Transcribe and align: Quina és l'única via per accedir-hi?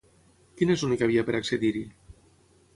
Quina 0.61 0.77
és 0.77 0.85
l'única 0.85 1.11
via 1.13 1.27
per 1.29 1.37
accedir-hi? 1.41 1.85